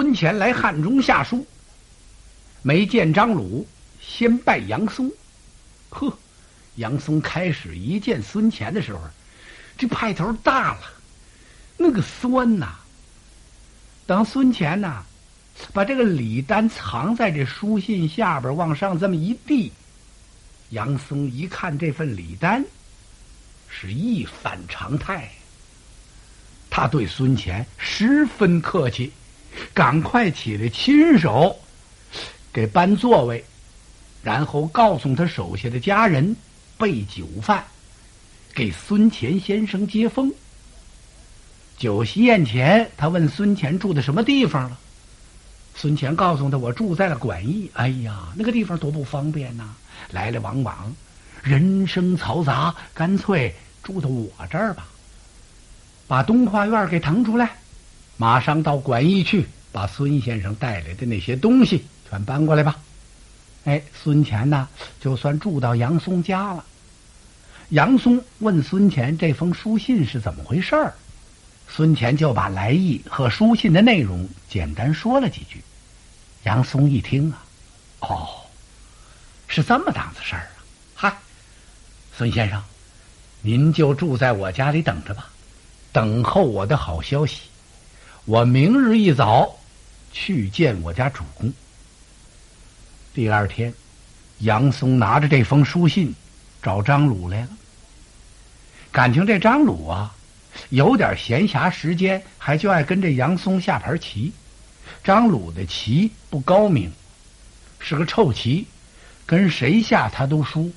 [0.00, 1.46] 孙乾来汉中下书，
[2.62, 3.68] 没见张鲁，
[4.00, 5.12] 先拜杨松。
[5.90, 6.18] 呵，
[6.76, 9.02] 杨松开始一见孙乾的时候，
[9.76, 10.80] 这派头大了，
[11.76, 12.76] 那个酸呐！
[14.06, 15.02] 等孙乾呐，
[15.74, 19.70] 把这个礼单藏在这书信下边，往上这么一递，
[20.70, 22.64] 杨松一看这份礼单，
[23.68, 25.30] 是一反常态。
[26.70, 29.12] 他对孙乾十分客气，
[29.72, 31.58] 赶快起来亲手
[32.52, 33.44] 给搬座位，
[34.22, 36.34] 然后告诉他手下的家人
[36.76, 37.64] 备酒饭，
[38.54, 40.32] 给孙乾先生接风。
[41.76, 44.78] 酒席宴前，他问孙乾住的什么地方了。
[45.74, 49.74] 孙乾告诉他：“我住在了馆驿。”哎呀，那个地方多不方便呐，
[50.10, 50.94] 来来往往，
[51.42, 54.86] 人声嘈杂，干脆住到我这儿吧。
[56.06, 57.56] 把东跨院给腾出来，
[58.20, 62.76] 马上到馆驿去，把孙先生带来的那些东西全搬过来吧。
[63.64, 64.68] 哎，孙乾呢，
[65.00, 66.62] 就算住到杨松家了。
[67.70, 70.92] 杨松问孙乾这封书信是怎么回事儿，
[71.66, 75.64] 孙乾就把来意和书信的内容简单说了几句。
[76.42, 77.42] 杨松一听啊，
[78.00, 78.28] 哦，
[79.48, 80.60] 是这么档子事儿啊！
[80.94, 81.16] 嗨，
[82.14, 82.62] 孙先生，
[83.40, 85.30] 您就住在我家里等着吧。
[85.90, 87.44] 等候我的好消息，
[88.30, 89.58] 我明日一早
[90.12, 91.52] 去见我家主公。
[93.12, 93.74] 第二天，
[94.38, 96.14] 杨松拿着这封书信
[96.62, 97.48] 找张鲁来了。
[98.92, 100.14] 感情这张鲁啊，
[100.68, 104.32] 有点闲暇时间，还就爱跟这杨松下盘棋。
[105.02, 106.92] 张鲁的棋不高明，
[107.80, 108.64] 是个臭棋，
[109.26, 110.70] 跟谁下他都输，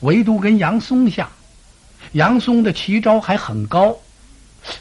[0.00, 1.30] 唯独跟杨松下，
[2.12, 3.96] 杨松的棋招还很高。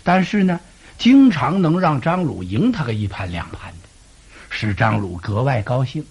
[0.04, 0.60] 但是呢，
[1.04, 3.90] 经常能让张鲁赢他个一盘两盘的，
[4.50, 6.06] 使张鲁格外高兴。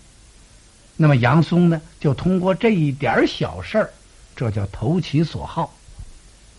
[0.98, 3.90] 那么杨松呢，就通过这一点小事儿，
[4.36, 5.74] 这叫投其所好，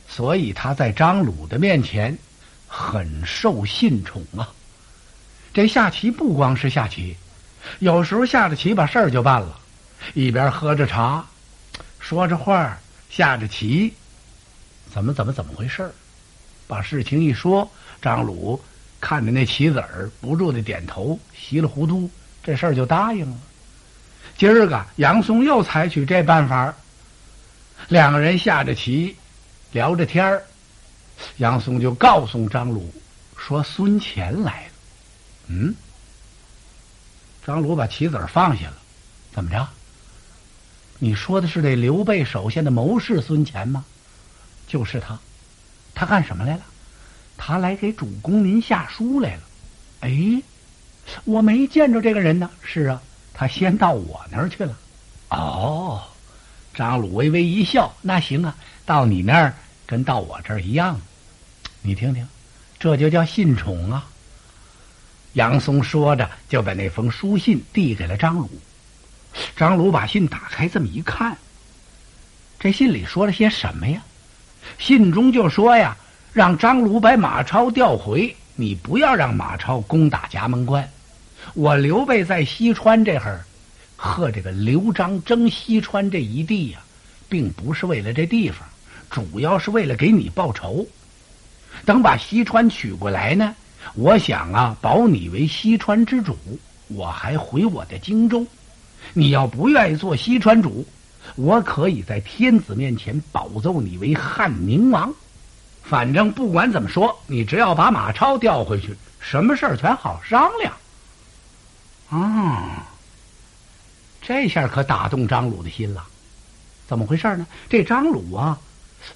[0.10, 2.18] 所以他在张鲁的面前
[2.68, 4.50] 很受信宠啊。
[5.54, 7.16] 这下棋不光是下棋，
[7.78, 9.60] 有时候下着棋把事儿就办了，
[10.16, 11.24] 一边喝着茶，
[12.00, 12.80] 说着话，
[13.12, 13.94] 下着棋，
[14.92, 15.92] 怎么怎么怎么回事儿？
[16.66, 17.70] 把事情一说，
[18.04, 18.62] 张鲁
[19.00, 22.12] 看着那棋子儿，不住的点头，稀里糊涂，
[22.44, 23.38] 这事儿就答应了。
[24.38, 26.76] 今儿个杨松又采取这办法，
[27.88, 29.16] 两个人下着棋，
[29.72, 30.44] 聊着天儿，
[31.38, 32.94] 杨松就告诉张鲁
[33.38, 34.72] 说：“孙乾来了。”
[35.48, 35.74] 嗯，
[37.46, 38.78] 张鲁把棋子儿放下了，
[39.34, 39.66] 怎么着？
[41.00, 43.86] 你说的是这刘备手下的谋士孙乾吗？
[44.68, 45.18] 就是他。
[45.96, 46.62] 他干什么来了？
[47.38, 49.42] 他来给主公您下书来了。
[50.02, 50.42] 哎，
[51.26, 52.50] 我没见着这个人呢。
[52.62, 53.02] 是啊，
[53.34, 54.78] 他先到我那儿去了。
[55.30, 56.04] 哦，
[56.74, 57.94] 张鲁微微一笑。
[58.02, 58.56] 那行啊，
[58.86, 59.54] 到你那儿
[59.86, 61.00] 跟到我这儿一样。
[61.82, 62.28] 你听听，
[62.80, 64.08] 这就叫信宠啊。
[65.34, 68.50] 杨松说着，就把那封书信递给了张鲁。
[69.56, 71.36] 张鲁把信打开，这么一看，
[72.60, 74.04] 这信里说了些什么呀？
[74.78, 75.98] 信中就说呀，
[76.34, 80.90] 让张鲁把马超调回，你不要让马超攻打葭门关。
[81.54, 83.46] 我刘备在西川这会儿，
[83.96, 86.80] 和这个刘璋争西川这一地呀，
[87.30, 88.68] 并不是为了这地方，
[89.12, 90.84] 主要是为了给你报仇。
[91.86, 93.56] 等把西川取过来呢，
[93.94, 96.36] 我想啊，保你为西川之主，
[96.88, 98.44] 我还回我的荆州。
[99.14, 100.84] 你要不愿意做西川主。
[101.36, 105.14] 我可以在天子面前保奏你为汉宁王，
[105.94, 110.74] 反正不管怎么说，你只要把马超调回去，什么事儿全好商量。
[112.10, 112.88] 啊，
[114.20, 116.04] 这下可打动张鲁的心了。
[116.88, 117.46] 怎么回事呢？
[117.70, 118.58] 这张鲁啊，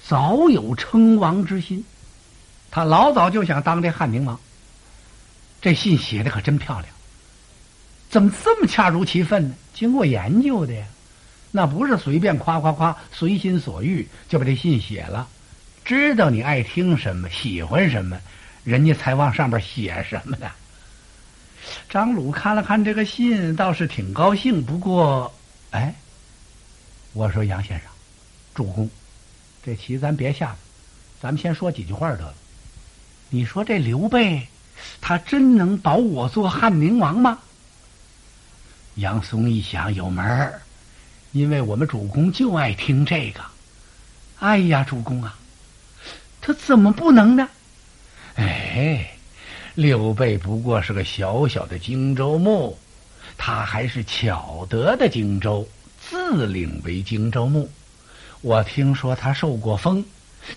[0.06, 1.84] 早有称王之心，
[2.70, 4.40] 他老早就想当这汉宁王。
[5.60, 6.94] 这信写的可真漂亮，
[8.08, 9.56] 怎么这么恰如其分呢？
[9.74, 10.86] 经过研究的呀。
[11.50, 15.28] 那不是随便夸夸夸，随心所欲就把这信写了，
[15.88, 18.20] 知道你爱听什么，喜欢什么，
[18.66, 20.52] 人家才往上边写什么的。
[21.88, 24.62] 张鲁看了看这个信，倒是挺高兴。
[24.62, 25.34] 不过，
[25.72, 25.96] 哎，
[27.14, 27.88] 我说杨先生，
[28.54, 28.90] 主公，
[29.64, 30.58] 这棋咱别下了，
[31.22, 32.34] 咱们先说几句话得了。
[33.30, 34.46] 你说这刘备，
[35.00, 37.40] 他真能保我做汉宁王吗？
[38.96, 40.62] 杨松一想，有门儿。
[41.32, 43.40] 因为我们主公就爱听这个，
[44.40, 45.38] 哎呀，主公啊，
[46.48, 47.50] 他怎么不能呢？
[48.36, 49.12] 哎，
[49.76, 52.80] 刘备不过是个小小的荆州牧，
[53.38, 55.68] 他还是巧得的荆州，
[56.00, 57.70] 自领为荆州牧。
[58.40, 60.06] 我听说他受过封，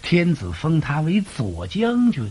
[0.01, 2.31] 天子封他为左将军。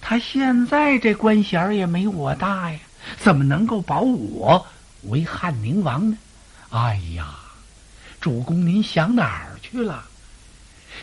[0.00, 2.78] 他现在这官衔也没我大呀，
[3.18, 4.64] 怎么能够保我
[5.08, 6.16] 为汉宁王呢？
[6.70, 7.34] 哎呀，
[8.20, 10.04] 主公，您想哪儿去了？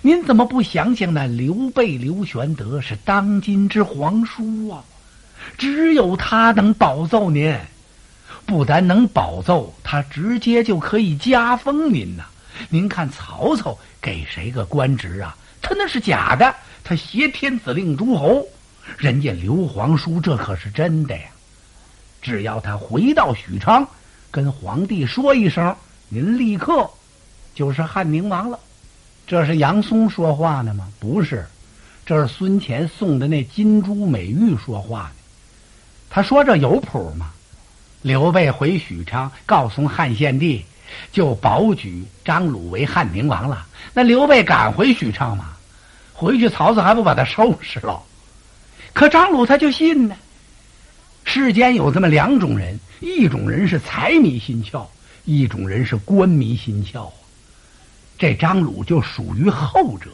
[0.01, 4.83] 您怎么不想想那刘备刘玄德是当今之皇叔啊？
[5.57, 7.57] 只有他能保奏您，
[8.45, 12.25] 不但能保奏，他直接就可以加封您呐。
[12.69, 15.35] 您看曹操给谁个官职啊？
[15.61, 18.45] 他那是假的，他挟天子令诸侯。
[18.97, 21.25] 人家刘皇叔这可是真的呀！
[22.21, 23.87] 只要他回到许昌，
[24.31, 25.75] 跟皇帝说一声，
[26.09, 26.89] 您立刻
[27.53, 28.59] 就是汉宁王了。
[29.29, 30.87] 这是杨松说话呢吗？
[30.99, 31.45] 不是，
[32.03, 35.11] 这是孙乾送的那金珠美玉说话呢。
[36.09, 37.29] 他说这有谱吗？
[38.01, 40.65] 刘备回许昌，告诉汉献帝，
[41.11, 43.67] 就保举张鲁为汉宁王了。
[43.93, 45.53] 那刘备敢回许昌吗？
[46.11, 48.01] 回去曹操还不把他收拾了？
[48.93, 50.15] 可张鲁他就信呢。
[51.23, 54.87] 世间有这么两种人，一种人是财迷心窍，
[55.25, 57.11] 一种人是官迷心窍。
[58.19, 60.11] 这张鲁就属于后者。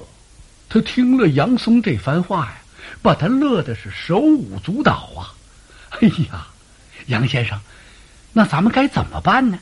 [0.70, 2.58] 他听了杨松这番话呀，
[3.02, 5.34] 把他乐的是手舞足蹈啊！
[5.90, 6.48] 哎呀，
[7.08, 7.60] 杨先生，
[8.32, 9.58] 那咱们该怎么办呢？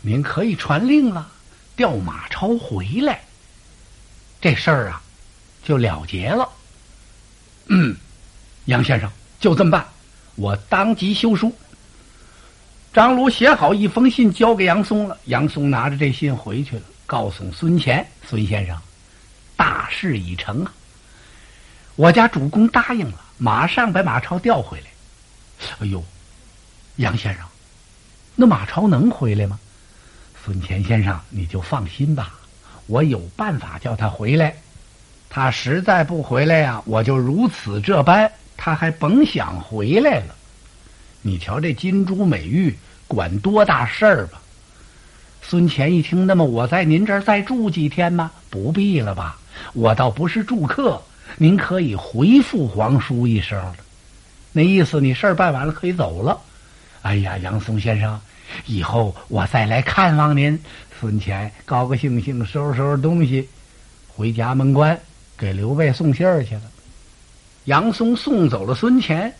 [0.00, 1.28] 您可以传令了，
[1.76, 3.22] 调马超回来。
[4.40, 5.02] 这事儿啊，
[5.64, 6.48] 就了结了。
[7.66, 7.96] 嗯。
[8.66, 9.84] 杨先生，就这么办，
[10.36, 11.52] 我当即修书。
[12.92, 15.18] 张鲁写好一封信，交给杨松了。
[15.24, 16.82] 杨松拿着这信回去了，
[17.12, 18.74] 告诉孙乾：“孙先生，
[19.54, 20.72] 大事已成啊！
[21.94, 24.86] 我家主公答应了，马上把马超调回来。”
[25.80, 26.02] 哎呦，
[26.96, 27.44] 杨先生，
[28.34, 29.60] 那马超能回来吗？
[30.42, 32.32] 孙乾先生，你就放心吧，
[32.86, 34.56] 我有办法叫他回来。
[35.28, 38.32] 他实在不回来呀，我就如此这般。
[38.56, 40.34] 他还甭想回来了，
[41.20, 42.74] 你瞧这金珠美玉
[43.06, 44.40] 管多大事儿吧？
[45.42, 48.30] 孙权一听，那么我在您这儿再住几天吗？
[48.48, 49.38] 不必了吧，
[49.74, 51.02] 我倒不是住客，
[51.36, 53.76] 您可以回复皇叔一声了。
[54.52, 56.40] 那意思，你事儿办完了可以走了。
[57.02, 58.18] 哎呀，杨松先生，
[58.66, 60.58] 以后我再来看望您。
[61.00, 63.48] 孙权高高兴兴收拾收拾东西，
[64.08, 64.98] 回家门关
[65.36, 66.62] 给刘备送信儿去了。
[67.64, 69.34] 杨松送走了孙权，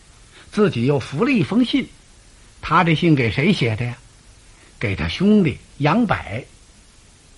[0.50, 1.88] 自己又扶了一封信。
[2.60, 3.96] 他这信给谁写的呀？
[4.82, 6.16] 给他兄弟杨柏，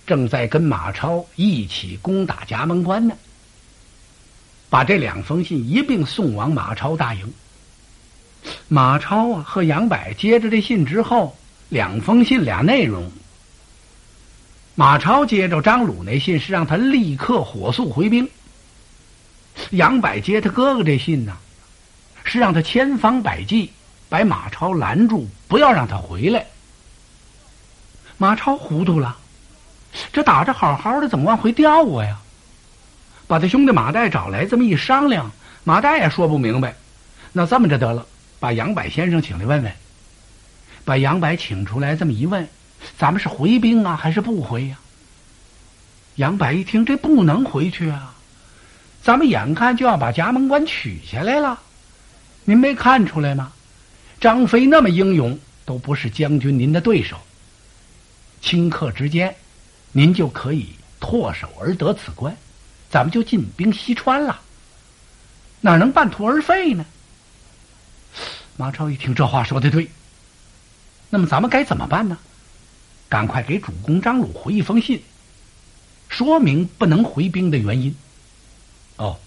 [0.06, 3.14] 正在跟马超一起攻打夹门关呢。
[4.70, 7.30] 把这两封信一并送往马超大营。
[8.66, 11.36] 马超啊和杨柏接着这信之后，
[11.68, 13.12] 两封信俩内容。
[14.74, 18.26] 马超接着张鲁那信是让他立刻火速回兵。
[19.72, 21.36] 杨柏接他哥哥这信呢，
[22.24, 23.70] 是让他千方百计
[24.08, 26.46] 把马超拦住，不要让他回来。
[28.16, 29.16] 马超糊涂了，
[30.12, 32.18] 这打着好好的，怎么往回调我呀？
[33.26, 35.32] 把他兄弟马岱找来，这么一商量，
[35.64, 36.74] 马岱也说不明白。
[37.32, 38.06] 那这么着得了，
[38.38, 39.72] 把杨柏先生请来问问。
[40.84, 42.46] 把杨柏请出来，这么一问，
[42.98, 44.78] 咱们是回兵啊，还是不回呀？
[46.16, 48.14] 杨柏一听，这不能回去啊。
[49.02, 51.58] 咱们眼看就要把葭门关取下来了，
[52.44, 53.52] 您没看出来吗？
[54.20, 57.16] 张飞那么英勇，都不是将军您的对手。
[58.44, 59.34] 顷刻之间，
[59.92, 60.68] 您就可以
[61.00, 62.36] 唾手而得此关，
[62.90, 64.38] 咱们就进兵西川了。
[65.62, 66.84] 哪能半途而废呢？
[68.58, 69.90] 马超一听这话说的对，
[71.08, 72.18] 那么咱们该怎么办呢？
[73.08, 75.02] 赶快给主公张鲁回一封信，
[76.10, 77.96] 说明不能回兵的原因。
[78.96, 79.18] 哦，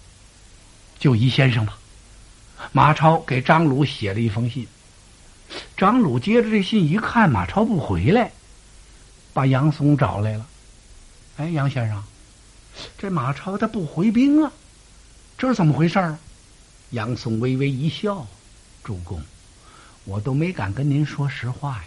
[1.00, 1.76] 就依先生吧。
[2.70, 4.68] 马超给张鲁写了一封信。
[5.76, 8.30] 张鲁接着这信一看，马超不回来，
[9.38, 10.44] 把杨松找来了。
[11.36, 12.02] 哎，杨先生，
[12.98, 14.50] 这马超他不回兵啊，
[15.38, 16.18] 这是怎么回事啊？
[16.90, 18.26] 杨松微微一笑
[18.82, 19.22] ：“主公，
[20.02, 21.84] 我都没敢跟您说实话呀，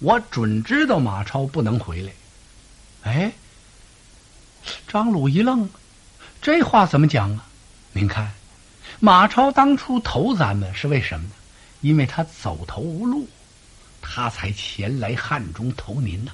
[0.00, 2.12] 我准知道马超不能回来。”
[3.06, 3.32] 哎，
[4.88, 5.70] 张鲁一愣。
[6.40, 7.46] 这话怎么讲啊？
[7.92, 8.32] 您看，
[8.98, 11.34] 马超当初投咱们是为什么呢？
[11.80, 13.28] 因为他走投无路，
[14.00, 16.32] 他才前来汉中投您呐。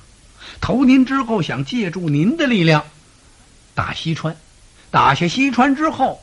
[0.61, 2.85] 投您之后，想借助您的力量
[3.75, 4.37] 打西川，
[4.91, 6.23] 打下西川之后，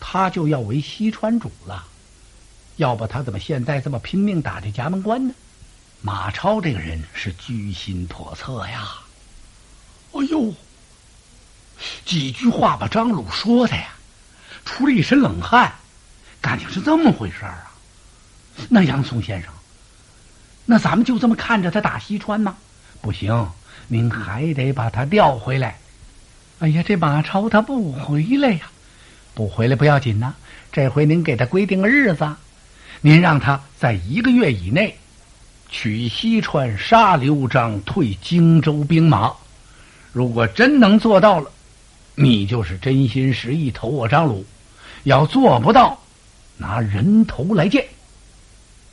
[0.00, 1.84] 他就要为西川主了。
[2.76, 5.34] 要不他怎么现在这么拼命打这夹门关呢？
[6.00, 8.98] 马超这个人是居心叵测呀！
[10.12, 10.54] 哎呦，
[12.04, 13.88] 几句话把张鲁说的呀，
[14.64, 15.72] 出了一身冷汗。
[16.40, 17.72] 感情是这么回事儿啊？
[18.68, 19.50] 那杨松先生，
[20.66, 22.56] 那咱们就这么看着他打西川吗？
[23.00, 23.48] 不行，
[23.88, 25.78] 您还得把他调回来。
[26.60, 28.70] 哎呀，这马超他不回来呀，
[29.34, 30.34] 不回来不要紧呐。
[30.72, 32.34] 这回您给他规定个日子，
[33.00, 34.96] 您让他在一个月以内
[35.68, 39.32] 取西川，杀刘璋，退荆州兵马。
[40.12, 41.50] 如果真能做到了，
[42.14, 44.44] 你就是真心实意投我张鲁；
[45.02, 46.00] 要做不到，
[46.56, 47.86] 拿人头来见，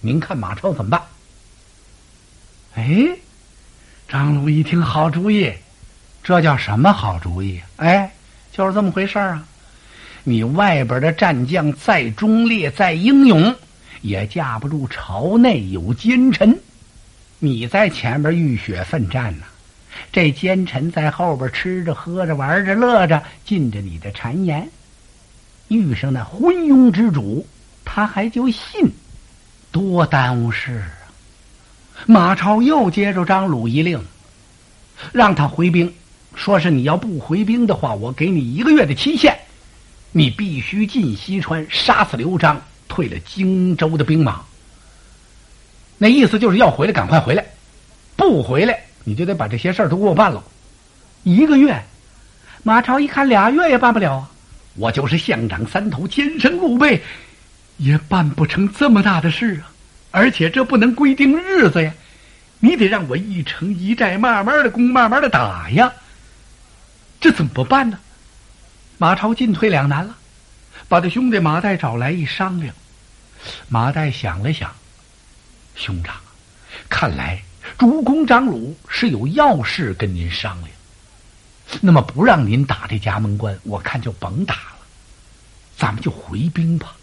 [0.02, 1.02] 您看马超怎么办？
[2.74, 3.18] 哎，
[4.12, 5.50] 张鲁一听好主意，
[6.22, 7.62] 这叫什么好主意？
[7.78, 8.12] 哎，
[8.52, 9.42] 就是这么回事啊！
[10.26, 13.56] 你外边的战将再忠烈再英勇，
[14.02, 16.60] 也架不住朝内有奸臣。
[17.40, 19.46] 你在前边浴血奋战呢，
[20.12, 24.68] 这奸臣在后边吃着喝着玩着乐着，进着你的谗言。
[25.70, 27.48] 遇上那昏庸之主，
[27.86, 28.92] 他还就信，
[29.72, 30.84] 多耽误事！
[32.06, 34.04] 马超又接着张鲁一令，
[35.12, 35.94] 让他回兵，
[36.36, 39.38] 说是你要不回兵的话，我给你一个月的期限，
[40.12, 44.42] 你必须进西川杀死刘璋，退了荆州的兵马。
[45.98, 47.44] 那意思就是要回来，赶快回来；
[48.16, 50.44] 不回来，你就得把这些事儿都给我办了。
[51.24, 51.80] 一个月，
[52.64, 54.32] 马超一看俩月也办不了啊。
[54.76, 57.02] 我就是象长三头，天生鹿背，
[57.78, 59.71] 也办不成这么大的事啊！
[60.12, 61.94] 而且这不能规定日子呀，
[62.60, 65.92] 你得让我一城一寨慢慢的攻，慢慢的打呀。
[67.20, 68.00] 这怎么办呢？
[68.98, 70.16] 马超进退两难了，
[70.88, 72.76] 把他兄弟马岱找来一商量。
[73.68, 74.72] 马岱想了想，
[75.76, 76.16] 兄长，
[76.90, 77.42] 看来
[77.78, 80.70] 主公张鲁是有要事跟您商量。
[81.80, 84.80] 那么不让您打这夹门关，我看就甭打了，
[85.78, 86.96] 咱们就回兵吧。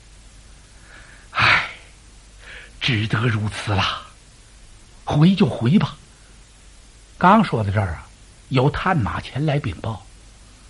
[1.31, 1.68] 唉，
[2.81, 4.03] 只得如此啦，
[5.05, 5.97] 回就回吧。
[7.19, 8.07] 刚说到这儿啊，
[8.49, 10.07] 有探马前来禀报，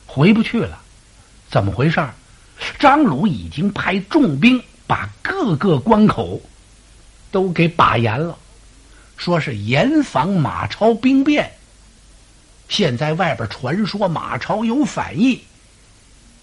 [0.06, 0.80] 回不去了。
[1.50, 2.06] 怎么回事？
[2.78, 6.40] 张鲁已经派重兵把各个关口
[7.30, 8.36] 都给把严了，
[9.16, 11.52] 说是严防马超兵变。
[12.68, 15.44] 现在外边传说马超有反意，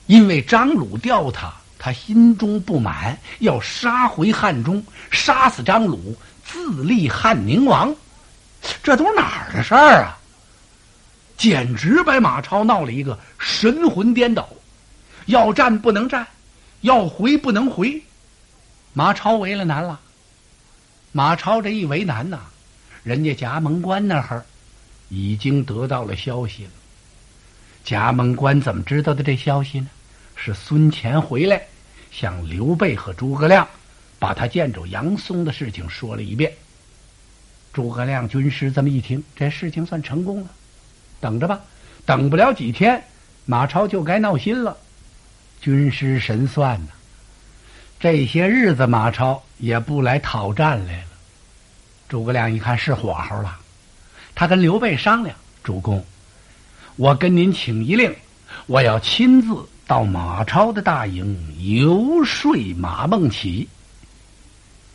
[0.05, 7.95] 因为张鲁调他，他心中不满，要杀回汉中，杀死张鲁，自立汉宁王。
[8.81, 10.17] 这都是哪儿的事儿啊？
[11.37, 14.49] 简直把马超闹了一个神魂颠倒，
[15.25, 16.25] 要战不能战，
[16.81, 18.01] 要回不能回，
[18.93, 19.99] 马超为了难了。
[21.11, 22.39] 马超这一为难呐，
[23.03, 24.45] 人家夹门关那儿。
[25.09, 26.71] 已经得到了消息了。
[27.83, 29.87] 夹门关怎么知道的这消息呢？
[30.35, 31.61] 是孙乾回来，
[32.11, 33.67] 向刘备和诸葛亮
[34.19, 36.51] 把他见着杨松的事情说了一遍。
[37.73, 40.47] 诸葛亮军师这么一听，这事情算成功了。
[41.19, 41.59] 等着吧，
[42.05, 43.03] 等不了几天，
[43.45, 44.77] 马超就该闹心了。
[45.61, 46.91] 军师神算呢，
[47.99, 51.07] 这些日子马超也不来讨战来了。
[52.07, 53.57] 诸葛亮一看是火候了。
[54.35, 56.05] 他跟刘备商量：“主公，
[56.97, 58.13] 我跟您请一令，
[58.67, 63.67] 我要亲自到马超的大营游说马孟起。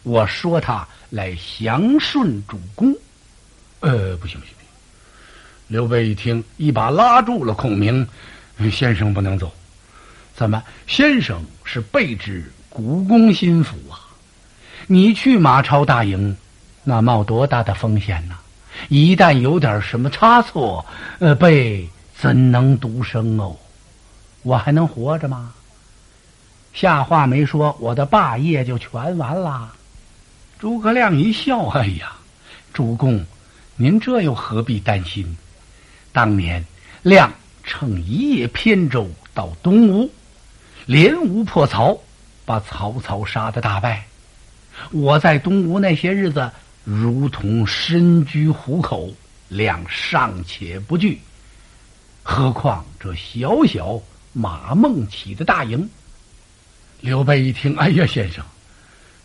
[0.03, 2.95] 我说他来降顺主公。”
[3.81, 4.69] 呃，不行不行不行！
[5.69, 8.07] 刘备一听，一把拉住了孔明
[8.71, 9.53] ：“先生不能走，
[10.35, 10.63] 怎么？
[10.87, 14.09] 先生是备至古公心腹啊！
[14.87, 16.37] 你去马超大营，
[16.83, 18.37] 那冒多大的风险呢？”
[18.89, 20.85] 一旦有点什么差错，
[21.19, 23.57] 呃，备怎能独生哦？
[24.43, 25.53] 我还能活着吗？
[26.73, 29.75] 下话没说，我的霸业就全完了。
[30.59, 32.13] 诸葛亮一笑：“哎呀，
[32.73, 33.25] 主公，
[33.77, 35.37] 您这又何必担心？
[36.13, 36.65] 当年
[37.03, 37.33] 亮
[37.65, 40.11] 乘一叶扁舟到东吴，
[40.87, 41.99] 连吴破曹，
[42.45, 44.07] 把曹操杀的大败。
[44.91, 46.51] 我在东吴那些日子。”
[46.83, 49.11] 如同身居虎口，
[49.49, 51.21] 亮尚且不惧，
[52.23, 54.01] 何况这小小
[54.33, 55.89] 马孟起的大营？
[57.01, 58.45] 刘备一听，哎呀，先生，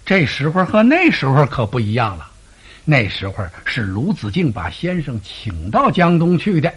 [0.06, 2.32] 这时候和那时候可不一样了。
[2.86, 6.74] 那时候是卢子敬把先生请到江东去的，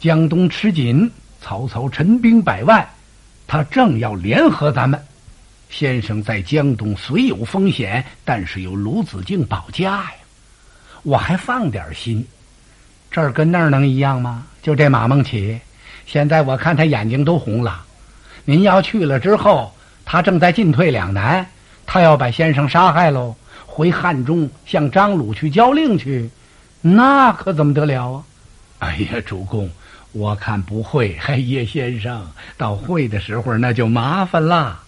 [0.00, 2.86] 江东吃紧，曹操陈兵百万，
[3.46, 5.00] 他正要联合咱们。
[5.70, 10.12] 先生在江东虽有风险，但是有卢子敬保驾呀，
[11.02, 12.26] 我还放点心。
[13.10, 14.46] 这儿跟那儿能一样吗？
[14.60, 15.58] 就这马孟起，
[16.06, 17.84] 现在我看他眼睛都红了。
[18.44, 19.72] 您要去了之后，
[20.04, 21.46] 他正在进退两难，
[21.86, 23.34] 他要把先生杀害喽，
[23.66, 26.28] 回汉中向张鲁去交令去，
[26.80, 28.24] 那可怎么得了啊？
[28.80, 29.70] 哎呀，主公，
[30.10, 31.16] 我看不会。
[31.24, 34.82] 哎，叶先生到会的时候那就麻烦啦。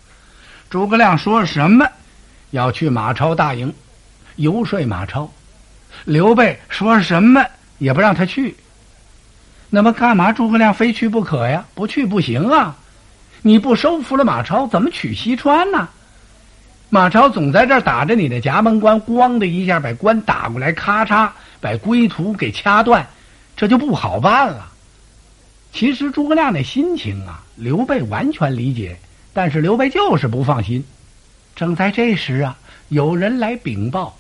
[0.69, 1.87] 诸葛亮说什么
[2.51, 3.73] 要去马超大营
[4.35, 5.31] 游说马超，
[6.05, 7.45] 刘备说什么
[7.79, 8.57] 也不让他去。
[9.75, 11.65] 那么干嘛诸葛亮非去不可呀？
[11.75, 12.77] 不去不行啊！
[13.43, 15.89] 你不收服了马超，怎么取西川呢？
[16.91, 21.29] 马超总在这打着你的夹门关，咣的一下把关打过来，咔嚓
[21.61, 23.05] 把归途给掐断，
[23.57, 24.71] 这就不好办了。
[25.73, 28.97] 其实诸葛亮那心情啊，刘备完全理解。
[29.33, 30.85] 但是刘备就是不放心。
[31.57, 32.57] 正在这时啊，
[32.91, 34.17] 有人来禀报，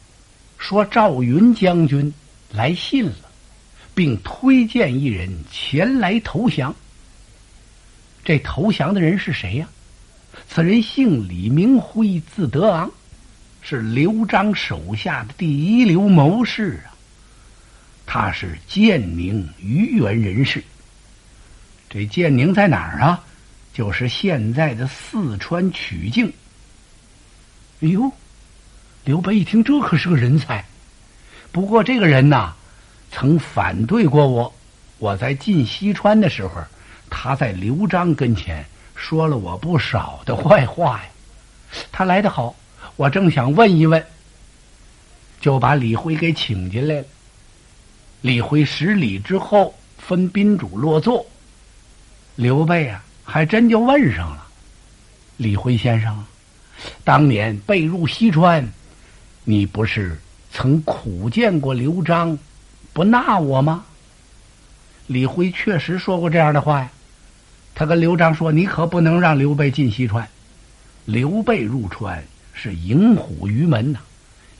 [0.59, 2.13] 说赵云将军
[2.51, 3.24] 来信了，
[3.95, 6.75] 并推荐一人前来投降。
[8.25, 9.69] 这投降的人是谁呀？
[10.49, 12.91] 此人姓李，名辉，字德昂，
[13.63, 16.95] 是刘璋手下的第一流谋士啊。
[18.07, 20.63] 他是建宁虞园人士。
[21.89, 23.25] 这建宁在哪儿啊？
[23.73, 26.33] 就是现在的四川曲靖。
[27.81, 28.11] 哎呦，
[29.05, 30.65] 刘备一听，这可是个人才。
[31.53, 32.55] 不过这个人呐，
[33.14, 34.52] 曾反对过我。
[34.99, 36.62] 我在进西川的时候，
[37.09, 38.64] 他在刘璋跟前
[38.97, 41.09] 说了我不少的坏话呀。
[41.92, 42.54] 他来得好，
[42.97, 44.04] 我正想问一问，
[45.40, 47.04] 就把李辉给请进来了。
[48.21, 51.25] 李辉十礼之后，分宾主落座。
[52.35, 53.02] 刘备啊。
[53.26, 54.47] 还真就问上了，
[55.38, 56.23] 李辉先生，
[57.04, 58.71] 当年被入西川，
[59.44, 60.21] 你不是
[60.52, 62.38] 曾苦见过刘璋
[62.95, 63.85] 不纳我吗？
[65.07, 66.90] 李辉确实说过这样的话呀。
[67.75, 70.27] 他跟刘璋说：“你可不能让刘备进西川，
[71.05, 73.99] 刘备入川是迎虎于门呐，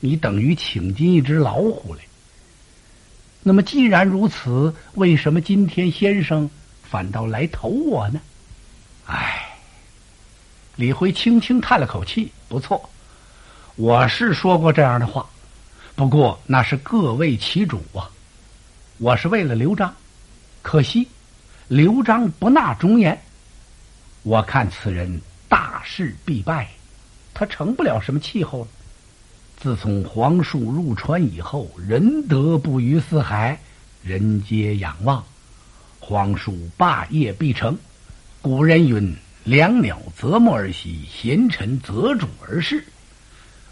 [0.01, 2.01] 你等于请进一只老虎来。
[3.41, 6.49] 那么既然如此，为什么今天先生
[6.83, 8.19] 反倒来投我呢？”
[9.07, 9.57] 唉，
[10.75, 12.29] 李辉轻轻叹了口气。
[12.49, 12.89] 不错，
[13.77, 15.25] 我是说过这样的话，
[15.95, 18.11] 不过那是各为其主啊。
[18.97, 19.93] 我是为了刘璋，
[20.61, 21.09] 可惜
[21.67, 23.21] 刘璋不纳忠言。
[24.23, 26.69] 我看此人大势必败，
[27.33, 28.67] 他成不了什么气候了。
[29.57, 33.59] 自从皇叔入川以后，仁德不于四海，
[34.01, 35.21] 人皆仰望。
[35.99, 37.77] 皇叔霸业必成。
[38.41, 42.85] 古人云：“良鸟择木而栖，贤臣择主而事。”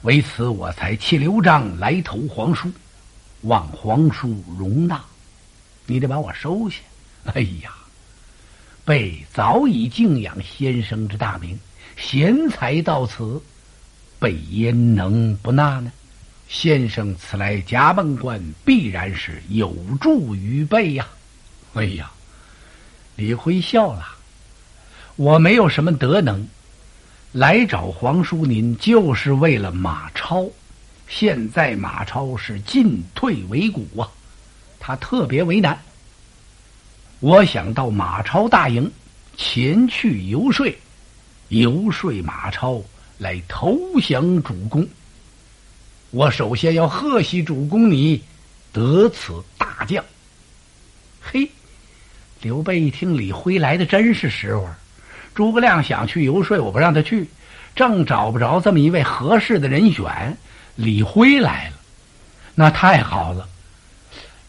[0.03, 2.69] 为此，我才弃刘璋来投皇叔，
[3.41, 5.01] 望皇叔容纳。
[5.85, 6.77] 你得把我收下。
[7.33, 7.73] 哎呀，
[8.85, 11.57] 备早已敬仰先生之大名，
[11.95, 13.41] 贤才到此，
[14.19, 15.91] 备焉能不纳呢？
[16.49, 21.07] 先生此来夹门关，必然是有助于备呀。
[21.73, 22.11] 哎呀，
[23.15, 24.05] 李辉笑了。
[25.15, 26.47] 我没有什么德能，
[27.31, 30.47] 来找皇叔您就是为了马超。
[31.07, 34.09] 现在马超是进退维谷啊，
[34.85, 35.81] 他特别为难。
[37.21, 38.91] 我想到马超大营
[39.37, 40.67] 前去游说，
[41.47, 42.83] 游说马超
[43.17, 44.85] 来投降主公。
[46.11, 48.21] 我首先要贺喜主公你
[48.73, 50.03] 得此大将。
[51.21, 51.49] 嘿，
[52.41, 54.67] 刘备一听李辉来的真是时候。
[55.33, 57.29] 诸葛亮想去游说，我不让他去，
[57.73, 60.37] 正找不着这么一位合适的人选。
[60.75, 61.77] 李辉来了，
[62.53, 63.47] 那太好了。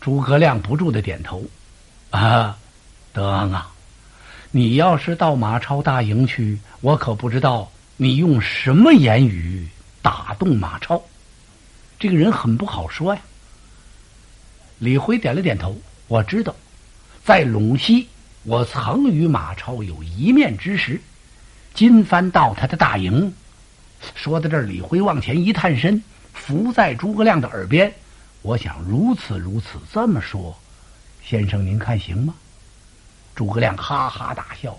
[0.04, 1.42] 诸葛亮不住的点头。
[2.10, 2.58] 啊，
[3.14, 3.72] 德昂啊，
[4.50, 9.66] 你要是到马超大营去，我可不知道你用什么言语
[10.02, 11.02] 打动马超。
[11.98, 13.22] 这个人很不好说呀。
[14.78, 15.74] 李辉点了点头，
[16.06, 16.54] 我知道，
[17.24, 18.06] 在陇西。
[18.42, 21.00] 我曾与马超有一面之识，
[21.72, 23.32] 今番到他的大营，
[24.14, 26.02] 说到这儿，李辉往前一探身，
[26.34, 27.90] 伏在诸葛亮的耳边。
[28.44, 30.54] 我想如此如此这么说，
[31.22, 32.34] 先生您看行吗？
[33.34, 34.78] 诸葛亮哈哈大笑，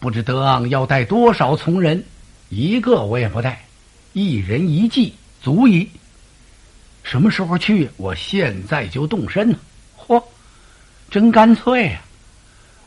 [0.00, 2.04] 不知德昂要带多少从人，
[2.48, 3.64] 一个我也不带，
[4.14, 5.88] 一人一骑足矣。
[7.04, 7.88] 什么时候去？
[7.98, 9.56] 我现在就动身呢。
[9.96, 10.20] 嚯，
[11.08, 12.00] 真干脆呀！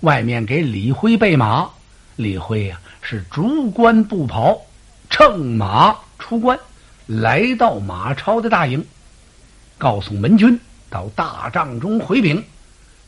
[0.01, 1.69] 外面给李辉备马，
[2.17, 4.59] 李辉呀是竹冠布袍，
[5.09, 6.59] 乘马出关，
[7.05, 8.85] 来到马超的大营，
[9.81, 10.59] 告诉门军
[10.91, 12.45] 到大帐中回禀，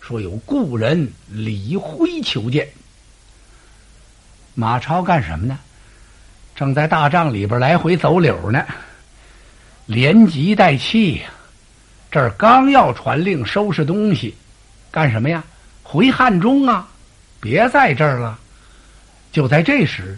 [0.01, 2.67] 说有故人李辉求见。
[4.55, 5.59] 马超干什么呢？
[6.55, 8.65] 正在大帐里边来回走柳呢，
[9.85, 11.29] 连急带气呀。
[12.09, 14.33] 这儿刚要传令收拾东西，
[14.89, 15.43] 干什么呀？
[15.83, 16.89] 回汉中啊！
[17.39, 18.39] 别在这儿了。
[19.31, 20.17] 就在这时，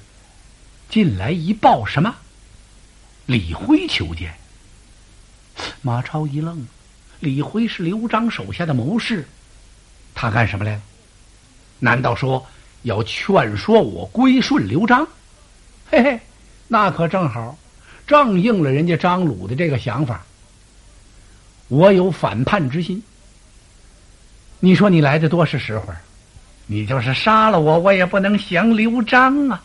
[0.89, 2.15] 进来一报什么？
[3.25, 4.33] 李辉求见。
[5.85, 6.65] 马超一愣，
[7.19, 9.23] 李辉是刘璋手下的谋士，
[10.15, 10.81] 他干什么来了？
[11.77, 12.43] 难道说
[12.81, 15.07] 要劝说我归顺刘璋？
[15.91, 16.19] 嘿嘿，
[16.67, 17.55] 那可正好，
[18.07, 20.25] 正应了人家张鲁的这个想法。
[21.67, 23.03] 我有反叛之心。
[24.59, 25.85] 你说你来的多是时候，
[26.65, 29.63] 你就是杀了我，我也不能降刘璋啊！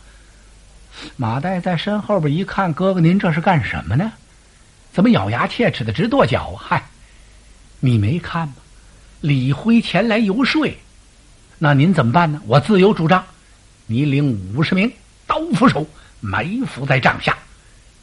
[1.15, 4.11] 马岱在身后边一看，哥哥您这是干什么呢？
[4.91, 6.63] 怎么咬牙切齿的直跺脚啊？
[6.67, 6.83] 嗨，
[7.79, 8.55] 你没看吗？
[9.21, 10.67] 李辉前来游说，
[11.57, 12.41] 那您怎么办呢？
[12.45, 13.23] 我自有主张，
[13.85, 14.91] 你领五十名
[15.27, 15.87] 刀斧手
[16.19, 17.37] 埋伏在帐下，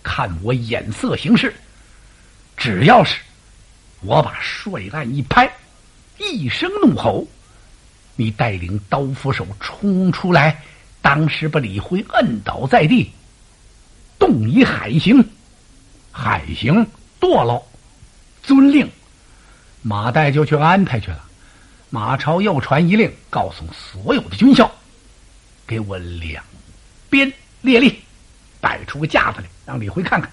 [0.03, 1.55] 看我眼色行事。
[2.57, 3.18] 只要是。
[4.01, 5.53] 我把帅案一拍，
[6.18, 7.27] 一声怒吼，
[8.14, 10.62] 你带领刀斧手冲出来，
[11.03, 13.11] 当时把李辉摁倒在地，
[14.16, 15.29] 动以海刑，
[16.21, 16.85] 海刑
[17.21, 17.65] 堕落，
[18.43, 18.91] 遵令，
[19.83, 21.25] 马岱就去安排去了。
[21.91, 24.69] 马超又传一令，告诉所有的军校，
[25.65, 26.43] 给我两
[27.09, 28.01] 边列立，
[28.61, 30.29] 摆出个架子来，让李辉看看。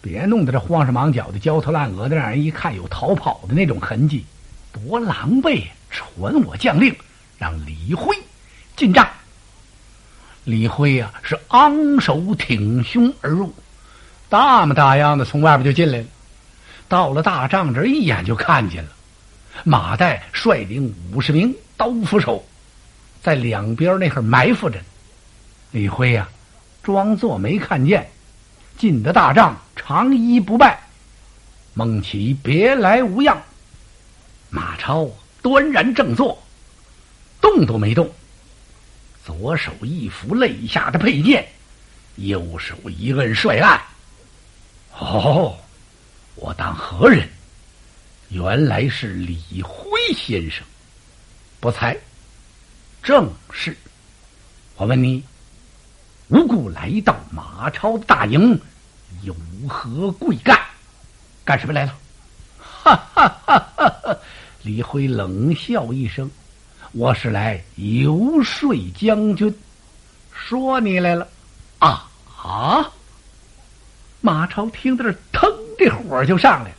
[0.00, 4.24] 别弄得这慌手忙脚的、焦头烂额的，让人一看有逃跑的那种痕迹，
[4.72, 5.66] 多狼狈！
[5.90, 6.96] 传我将令，
[7.36, 8.16] 让李辉
[8.74, 9.06] 进帐。
[10.44, 13.54] 李辉呀，是昂首挺胸而入，
[14.32, 16.06] 大模大样的从外边就进来了。
[16.88, 18.90] 到了大帐这一眼就看见了
[19.62, 22.42] 马岱率领五十名刀斧手，
[23.22, 24.78] 在两边那块埋伏着。
[25.72, 26.26] 李辉呀，
[26.82, 28.08] 装作没看见。
[28.78, 30.80] 进得大帐，长揖不拜，
[31.74, 33.42] 孟起别来无恙。
[34.48, 35.10] 马超
[35.42, 36.42] 端然正坐，
[37.38, 38.10] 动都没动，
[39.26, 41.46] 左手一扶肋下的佩剑，
[42.16, 43.78] 右手一摁帅案。
[45.02, 45.58] 哦，
[46.36, 47.28] 我当何人？
[48.28, 50.64] 原来是李辉先生，
[51.60, 51.96] 不才，
[53.02, 53.76] 正是。
[54.76, 55.22] 我问你，
[56.28, 58.58] 无故来到马超大营？
[59.22, 59.34] 有
[59.68, 60.58] 何贵干？
[61.44, 61.98] 干什么来了？
[62.58, 63.58] 哈哈哈！
[63.76, 64.18] 哈
[64.62, 66.30] 李辉冷笑一声
[66.92, 69.54] ：“我是来游说将军，
[70.32, 71.28] 说你来了。”
[71.80, 72.08] 啊
[72.42, 72.90] 啊！
[74.22, 76.72] 马超听到这，腾的火就上来。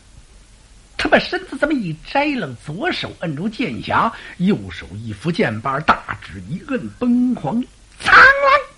[0.98, 7.62] 他把身子这么一摘了，左手摁住剑匣，右手一扶剑把，大指一摁，崩黄，
[8.00, 8.74] 苍来，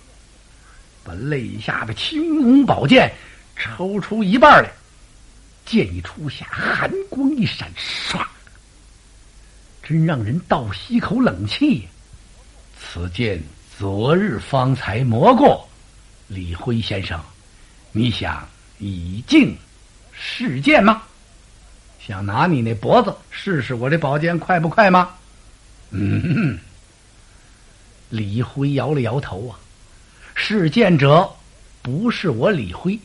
[1.04, 3.10] 把肋下的青龙宝剑。
[3.58, 4.70] 抽出一半来，
[5.64, 8.20] 剑一出下，寒光一闪，唰！
[9.82, 11.88] 真让人倒吸口冷气。
[12.78, 13.40] 此剑
[13.78, 15.66] 昨日方才磨过，
[16.26, 17.18] 李辉先生，
[17.92, 18.46] 你想
[18.78, 19.56] 以镜
[20.12, 21.02] 试剑吗？
[22.06, 25.10] 想拿你那脖子试试我这宝剑快不快吗？
[25.90, 26.58] 嗯，
[28.10, 29.58] 李辉摇了摇头啊，
[30.34, 31.28] 试剑者
[31.82, 32.98] 不是我李辉。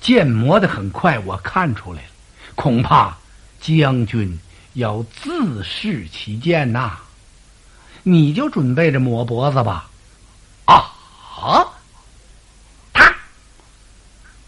[0.00, 2.08] 剑磨得很快，我看出来了，
[2.54, 3.16] 恐怕
[3.60, 4.38] 将军
[4.74, 6.98] 要自试其剑呐。
[8.02, 9.90] 你就准备着抹脖子吧。
[10.66, 10.94] 啊
[11.40, 11.73] 啊！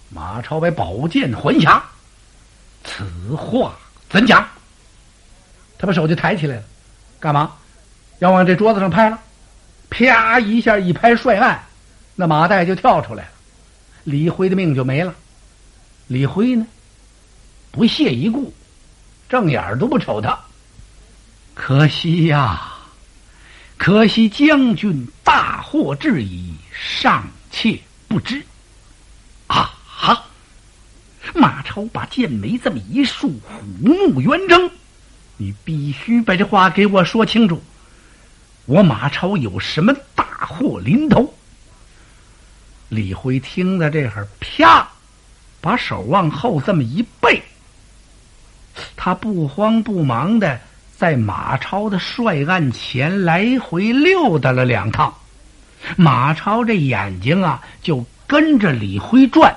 [0.09, 1.83] 马超把宝剑还下，
[2.85, 3.77] 此话
[4.09, 4.47] 怎讲？
[5.79, 6.63] 他把手就抬起来了，
[7.21, 7.53] 干嘛？
[8.21, 9.19] 要往这桌子上拍了？
[9.91, 11.63] 啪一下一拍，帅案，
[12.15, 13.31] 那马岱就跳出来了，
[14.05, 15.15] 李辉的命就没了。
[16.07, 16.67] 李辉呢？
[17.73, 18.55] 不屑一顾，
[19.29, 20.39] 正眼都不瞅他。
[21.53, 22.73] 可惜呀，
[23.77, 28.43] 可惜将军大祸至矣，尚且不知。
[29.99, 30.27] 好！
[31.35, 34.71] 马超把剑眉这么一竖，虎目圆睁。
[35.39, 37.63] 你必须把这话给我说清楚。
[38.67, 41.35] 我马超有什么大祸临头？
[42.91, 44.87] 李辉听到这会儿，啪！
[45.63, 47.43] 把手往后这么一背，
[48.95, 50.61] 他不慌不忙的
[50.97, 55.13] 在马超的帅案前来回溜达了两趟。
[55.97, 59.57] 马超这眼睛啊，就跟着李辉转。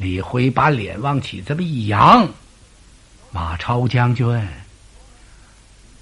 [0.00, 2.26] 李辉把脸往起这么一扬，
[3.30, 4.26] 马超将军，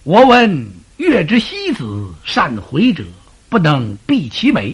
[0.04, 3.04] 我闻月之西子善回者，
[3.48, 4.72] 不能避其美；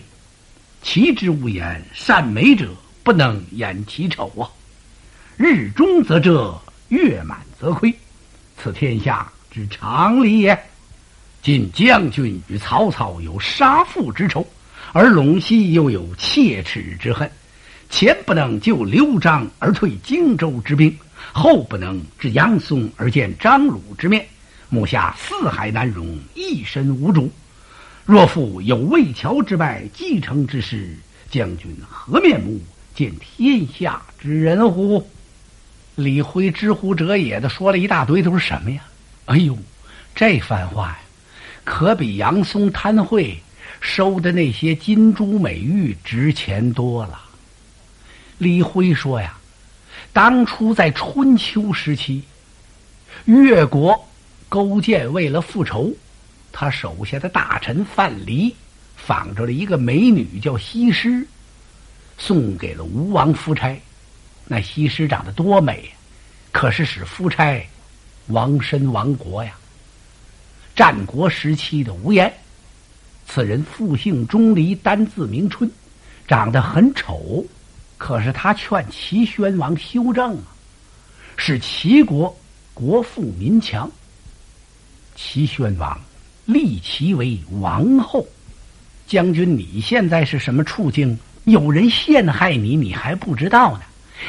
[0.82, 2.68] 其之无言，善美者
[3.02, 4.44] 不能掩其丑啊！
[5.38, 7.94] 日中则遮，月满则亏，
[8.58, 10.66] 此天下之常理也。
[11.40, 14.46] 今将军与曹操有杀父之仇，
[14.92, 17.30] 而陇西又有切齿之恨。
[17.94, 20.92] 前不能救刘璋而退荆州之兵，
[21.33, 24.26] 后不能至杨松而见张鲁之面，
[24.68, 27.30] 目下四海难容，一身无主。
[28.04, 30.98] 若复有魏桥之败，继承之时，
[31.30, 32.61] 将军何面目
[32.96, 35.09] 见天下之人乎？
[35.94, 38.83] 李辉知乎者也的说了一大堆，都是什么呀？
[39.26, 39.57] 哎呦，
[40.16, 40.98] 这番话呀！
[41.62, 43.38] 可比杨松贪贿
[43.80, 47.20] 收的那些金珠美玉值钱多了。
[48.38, 49.37] 李辉说呀，
[50.12, 52.23] 当初在春秋时期，
[53.27, 54.09] 越国
[54.49, 55.94] 勾践为了复仇，
[56.53, 58.53] 他手下的大臣范蠡
[58.97, 61.27] 仿着了一个美女叫西施，
[62.18, 63.81] 送给了吴王夫差。
[64.47, 65.90] 那西施长得多美，
[66.53, 67.66] 可是使夫差
[68.27, 69.55] 亡身亡国呀。
[70.77, 72.33] 战国时期的无言，
[73.27, 75.70] 此人复姓钟离，单字明春，
[76.27, 77.47] 长得很丑，
[78.04, 80.44] 可是他劝齐宣王修正啊，
[81.38, 82.36] 使齐国
[82.74, 83.90] 国富民强。
[85.16, 85.98] 齐宣王
[86.44, 88.26] 立其为王后。
[89.06, 91.18] 将军，你现在是什么处境？
[91.44, 93.80] 有人陷害你，你还不知道呢。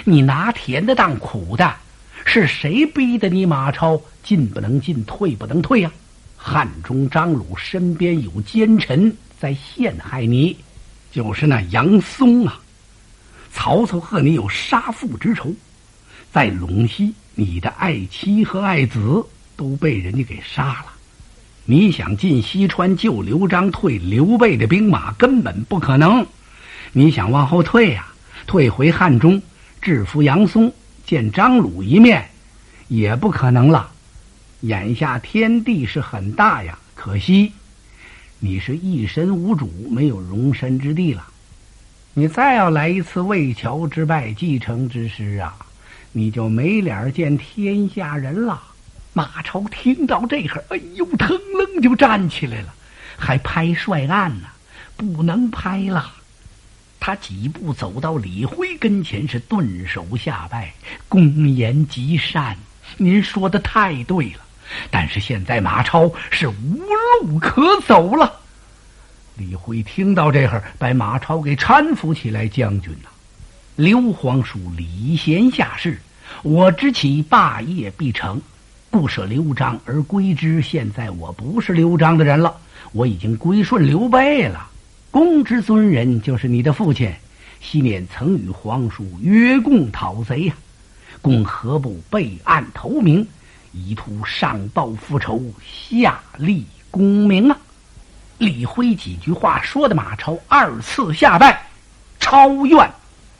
[0.06, 1.76] 你拿甜的当苦的，
[2.24, 5.92] 是谁逼得你马超进不能进，退不能退呀？
[6.38, 10.56] 汉中张鲁身边有奸臣在陷害你，
[11.12, 12.62] 就是那杨松啊！
[13.56, 15.56] 曹操和你有杀父之仇，
[16.32, 20.88] 在陇西，你的爱妻和爱子都被人家给杀了。
[21.64, 26.28] 你想进西川救刘璋，退刘备的兵马根本不可能。
[26.92, 28.08] 你想往后退呀，
[28.46, 29.42] 退回汉中，
[29.82, 30.72] 制服杨松，
[31.06, 32.30] 见张鲁一面，
[32.90, 33.90] 也不可能了。
[34.62, 37.52] 眼下天地是很大呀，可惜
[38.40, 41.26] 你是一身无主，没有容身之地了。
[42.18, 45.54] 你再要来一次魏桥之败，继承之师啊，
[46.14, 48.64] 你就没脸见天下人了。
[49.12, 52.74] 马超听到这会，哎呦，腾楞就站起来了，
[53.18, 54.48] 还拍帅案呢，
[54.96, 56.10] 不能拍了。
[57.02, 60.74] 他几步走到李辉跟前，是顿首下拜，
[61.10, 62.56] 公言极善。
[62.96, 64.40] 您说的太对了。
[64.90, 66.80] 但是现在马超是无
[67.22, 68.40] 路可走了。
[69.38, 72.48] 李辉听到这会儿，把马超给搀扶起来。
[72.48, 73.10] 将军呐，
[73.76, 76.00] 刘皇叔礼贤下士，
[76.42, 78.42] 我知其霸业必成，
[78.90, 80.62] 故舍刘璋而归之。
[80.62, 82.56] 现在我不是刘璋的人了，
[82.94, 84.70] 我已经归顺刘备了。
[85.12, 87.12] 公之尊人就是你的父亲，
[87.60, 90.56] 昔年曾与皇叔约共讨贼呀，
[91.22, 93.28] 公何不备案投明？
[93.74, 97.58] 以图上报复仇，下立功名啊！
[98.38, 101.68] 李辉几句话说的马超二次下拜，
[102.20, 102.92] 超愿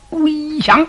[0.08, 0.86] 归降。